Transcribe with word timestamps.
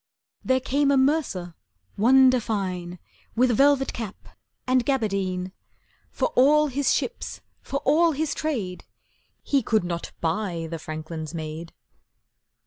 There 0.43 0.59
came 0.59 0.89
a 0.89 0.97
mercer 0.97 1.53
wonder 1.95 2.39
fine, 2.39 2.97
With 3.35 3.51
velvet 3.51 3.93
cap 3.93 4.29
and 4.65 4.83
gaberdine; 4.83 5.51
For 6.09 6.29
all 6.29 6.69
his 6.69 6.91
ships, 6.91 7.41
for 7.61 7.81
all 7.85 8.13
his 8.13 8.33
trade, 8.33 8.85
He 9.43 9.61
could 9.61 9.83
not 9.83 10.11
buy 10.19 10.67
the 10.71 10.79
franklin's 10.79 11.35
maid. 11.35 11.71